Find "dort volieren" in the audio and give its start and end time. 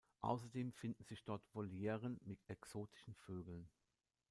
1.25-2.19